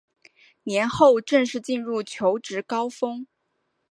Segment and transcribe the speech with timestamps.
[0.63, 3.27] 年后正式进入求职高峰